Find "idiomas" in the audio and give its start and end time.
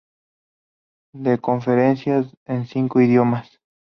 3.01-3.61